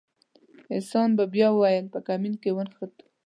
[0.73, 3.05] احسان به بیا ویل په کمین کې ونښتو.